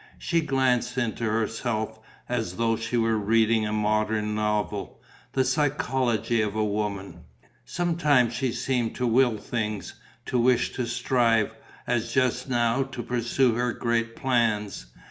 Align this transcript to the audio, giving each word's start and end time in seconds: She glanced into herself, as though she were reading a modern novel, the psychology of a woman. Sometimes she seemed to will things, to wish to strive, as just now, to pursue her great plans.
She 0.17 0.41
glanced 0.41 0.97
into 0.97 1.25
herself, 1.25 1.99
as 2.27 2.55
though 2.55 2.75
she 2.75 2.97
were 2.97 3.19
reading 3.19 3.67
a 3.67 3.71
modern 3.71 4.33
novel, 4.33 4.99
the 5.33 5.43
psychology 5.45 6.41
of 6.41 6.55
a 6.55 6.65
woman. 6.65 7.19
Sometimes 7.65 8.33
she 8.33 8.51
seemed 8.51 8.95
to 8.95 9.05
will 9.05 9.37
things, 9.37 9.93
to 10.25 10.39
wish 10.39 10.73
to 10.73 10.87
strive, 10.87 11.53
as 11.85 12.11
just 12.11 12.49
now, 12.49 12.81
to 12.81 13.03
pursue 13.03 13.53
her 13.53 13.73
great 13.73 14.15
plans. 14.15 14.87